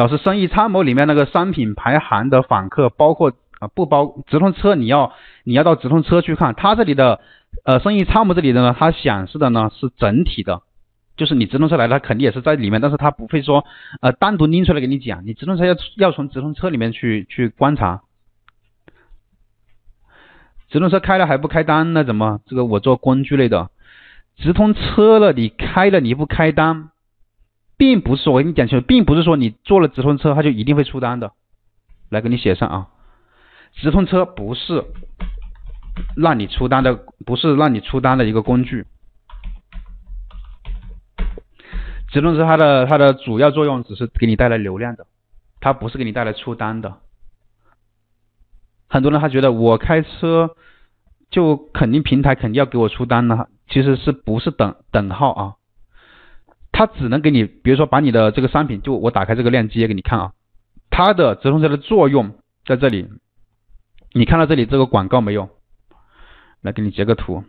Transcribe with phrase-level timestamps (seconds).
[0.00, 5.12] 老师，生意参谋里面那个商品排行的访客，包括啊不包直通车，你要
[5.44, 7.20] 你要到直通车去看，它这里的
[7.66, 10.62] 呃生意参谋这里的呢，它显示的呢是整体的，
[11.18, 13.66] 就是你直通车来，它肯定也是在里面，但是它不会说
[14.00, 18.00] 呃单独拎出来给你讲，你直通车要要从直通车里面去去观察。
[20.70, 22.40] 直通车开了还不开单，那怎么？
[22.46, 23.68] 这个我做工具类的，
[24.38, 26.88] 直通车了你开了你不开单，
[27.80, 31.32] 并不是我跟你讲清楚，并不是说你坐了直通车它就一定会出单的。
[32.10, 32.88] 来给你写上啊，
[33.72, 34.84] 直通车不是
[36.14, 38.84] 让你出单的，不是让你出单的一个工具。
[42.08, 45.06] 直通车它的它的主要作用只是给你带来流量的，
[45.58, 46.98] 它不是给你带来出单的。
[48.88, 50.54] 很多人他觉得我开车
[51.30, 55.54] 就肯定平台肯定要给我出单呢，其实是不是等等号啊？
[56.80, 60.32] 他只能给你，比如说把你的这个商品，就我打开这个链接给你看啊，
[60.88, 63.06] 它的直通车的作用在这里，
[64.14, 65.50] 你看到这里这个广告没有？
[66.62, 67.44] 来给你截个图，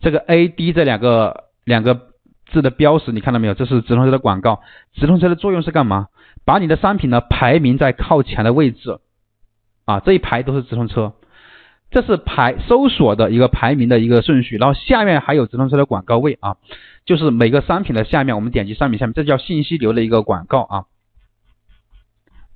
[0.00, 2.08] 这个 A D 这两个两个
[2.52, 3.54] 字的标识你看到没有？
[3.54, 4.60] 这是直通车的广告，
[4.92, 6.08] 直通车的作用是干嘛？
[6.44, 8.98] 把你的商品呢排名在靠前的位置。
[9.86, 11.14] 啊，这一排都是直通车，
[11.92, 16.56] 这是排搜索的一个排名的一个顺序，然后下面还有直通车的广告位啊，
[17.04, 20.84] 就是每个商品的下面，我们点击商品下面，这叫信息流的一个广告啊。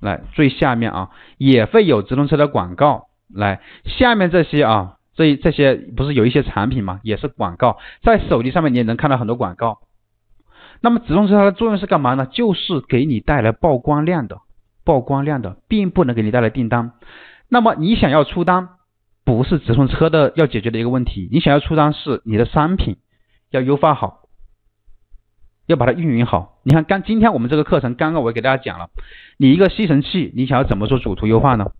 [0.01, 3.05] 来最下面啊，也会有直通车的广告。
[3.33, 9.79] 来下面这些啊，这这些不是有一些产品嘛，也是广告，在手机上面你也能看到很多广告。
[10.81, 12.25] 那么直通车它的作用是干嘛呢？
[12.25, 14.39] 就是给你带来曝光量的。
[14.85, 16.93] 曝光量的并不能给你带来订单，
[17.49, 18.69] 那么你想要出单，
[19.27, 22.95] 不是直通车的要解决的一个问题，你想要出单是你的商品
[23.51, 24.29] 要优化好，
[25.65, 26.61] 要把它运营好。
[26.63, 28.89] 你看刚今天我们这个课程刚刚我给大家讲了，
[29.37, 31.73] 你一个吸尘器你想要怎么做主图优化呢？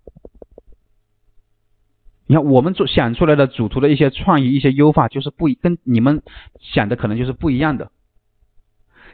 [2.26, 6.24] 你看我们做想出来的主图的一些创意、一些优化，就是不一跟你们
[6.60, 7.92] 想的可能就是不一样的。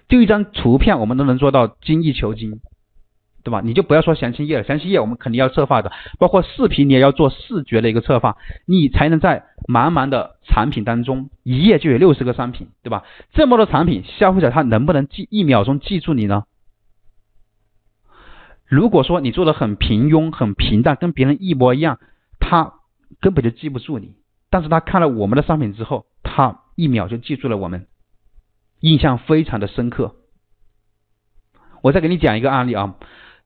[0.10, 2.62] 就一张图片我们都能做到精益求精。
[3.44, 3.62] 对吧？
[3.62, 13.04] 你就不要说详情页了，详情页我们肯定要策划的，包括视频你也要做视觉的一个策划，你才能在茫茫的产品当中，一页就有六十个商品，对吧？
[13.34, 16.46] 这么多产品，消费者他能不能记一秒钟记住你呢？
[18.66, 22.00] 如果说你做的很平庸、很平淡，跟别人一模一样，
[22.40, 22.74] 他
[23.20, 24.16] 根本就记不住你。
[24.50, 27.88] 但是他看了我们的商品之后，他一秒就记住了我们，
[28.80, 30.16] 印象非常的深刻。
[31.82, 32.96] 我再给你讲一个案例啊。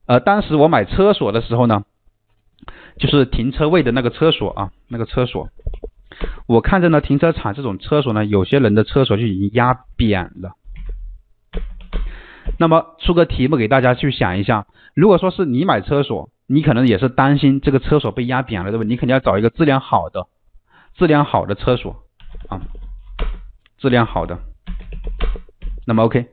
[0.08, 1.84] 呃，当时我买车锁的时候呢，
[2.96, 5.50] 就是停车位的那个车锁啊，那个车锁，
[6.46, 10.52] 我看着呢，停车场这种车锁呢，有些人的车锁就已经压扁了。
[12.58, 18.84] 那么出个题目给大家去想一下，如果说是你买车锁，你可能也是担心这个车锁被压扁了，对吧？
[18.84, 20.26] 你肯定要找一个质量好的、
[20.96, 22.04] 质量好的车锁
[22.48, 22.62] 啊，
[23.76, 24.38] 质量好的。
[25.86, 26.28] 那么 OK。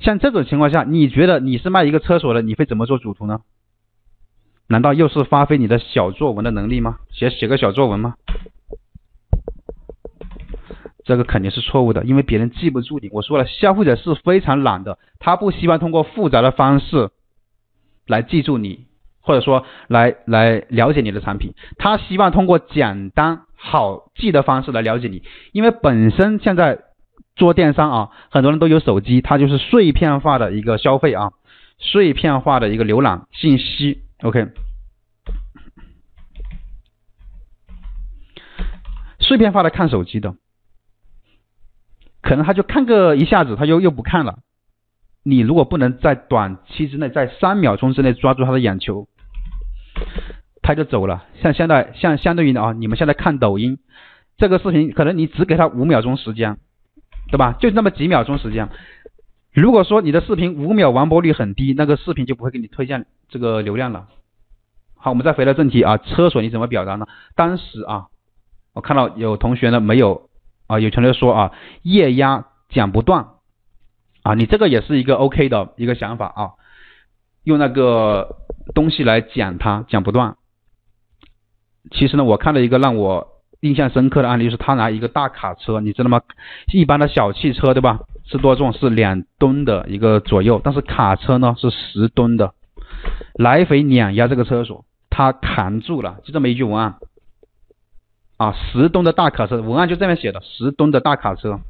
[0.00, 3.42] 像这种情况下，你觉得你是卖一个车锁的，你会怎么做主图呢？
[4.66, 6.98] 难道又是发挥你的小作文的能力吗？
[7.10, 8.14] 写写个小作文吗？
[11.04, 13.10] 这个肯定是错误的，因为别人记不住你。
[13.12, 17.10] 我说了，消费者是非常懒的，他不希望通过复杂的方式
[18.06, 18.86] 来记住你，
[19.20, 25.22] 或者说来来了解你的产品，他希望通过简单好记的方式来了解你，
[25.52, 26.84] 因为本身现在。
[27.40, 31.32] 做电商啊，很多人都有手机，它就是碎片化的一个消费啊，
[31.78, 34.02] 碎片化的一个浏览信息。
[34.20, 34.48] OK，
[39.20, 40.34] 碎片化的看手机的，
[42.20, 44.40] 可能他就看个一下子，他又又不看了。
[45.22, 49.08] 你如果不能在短期之内，在三秒钟之内抓住他的眼球，
[50.60, 51.24] 他就走了。
[51.40, 53.78] 像现在，像相对于啊，你们现在看抖音
[54.36, 56.58] 这个视频，可能你只给他五秒钟时间。
[57.30, 57.56] 对吧？
[57.60, 58.68] 就那么几秒钟时间。
[59.52, 64.08] 如果说你的视频五秒完播率很低，那个视频就不会给你推荐这个流量了。
[64.96, 67.06] 好，我们再回到正题啊，车损你怎么表达呢？
[67.34, 68.06] 当时啊，
[68.72, 70.28] 我看到有同学呢没有
[70.66, 73.28] 啊，有同学说啊，液压讲不断
[74.22, 76.50] 啊，你这个也是一个 OK 的一个想法啊，
[77.44, 78.36] 用那个
[78.74, 80.36] 东西来讲它讲不断。
[81.90, 83.39] 其实呢，我看了一个让我。
[83.60, 86.22] 印象深刻的案例是他拿一个大卡车你知道吗？
[86.72, 88.00] 一般的小汽车对吧？
[88.24, 92.54] 是多重是两吨的一个左右但是卡车呢是十吨的。
[93.34, 96.96] 来回碾压这个车锁他扛住了就这么一句文案。
[98.38, 101.60] 啊十吨的大卡车文案就这样写的十吨的大卡车。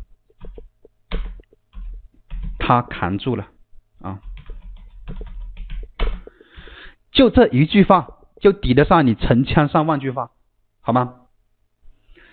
[2.59, 3.47] 他扛住了
[4.01, 4.21] 啊。
[7.11, 8.07] 就这一句话
[8.41, 10.31] 就抵得上你成千上万句话
[10.81, 11.15] 好吗？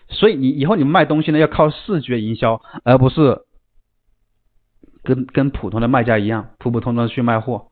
[0.10, 3.42] 所以你以后你卖东西呢，要靠视觉营销，而不是
[5.04, 7.68] 跟跟普通的卖家一样普普通通去卖货。